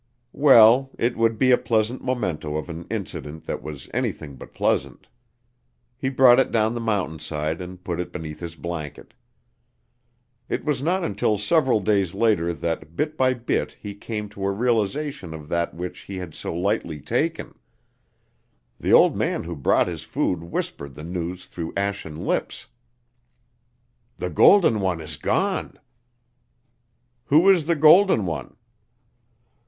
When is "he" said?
5.95-6.09, 13.79-13.93, 15.99-16.15